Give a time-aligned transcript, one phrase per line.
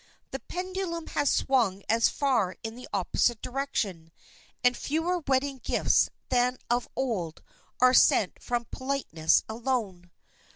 [0.31, 4.11] The pendulum has swung as far in the opposite direction,
[4.63, 7.43] and fewer wedding gifts than of old
[7.79, 10.09] are sent from politeness alone.